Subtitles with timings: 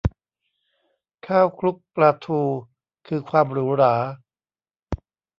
[1.27, 2.41] ข้าวคลุกปลาทู
[3.07, 3.95] คือความหรูหรา